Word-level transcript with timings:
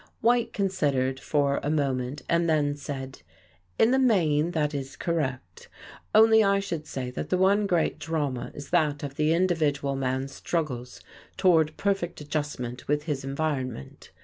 White 0.21 0.51
considered 0.51 1.19
for 1.19 1.59
a 1.61 1.69
moment 1.69 2.23
and 2.27 2.49
then 2.49 2.75
said: 2.75 3.21
"In 3.77 3.91
the 3.91 3.99
main, 3.99 4.49
that 4.49 4.73
is 4.73 4.95
correct. 4.95 5.69
Only 6.15 6.43
I 6.43 6.59
should 6.59 6.87
say 6.87 7.11
that 7.11 7.29
the 7.29 7.37
one 7.37 7.67
great 7.67 7.99
drama 7.99 8.51
is 8.55 8.71
that 8.71 9.03
of 9.03 9.13
the 9.13 9.31
individual 9.31 9.95
man's 9.95 10.31
struggles 10.31 11.01
toward 11.37 11.77
perfect 11.77 12.19
adjustment 12.19 12.87
with 12.87 13.03
his 13.03 13.23
environment. 13.23 14.09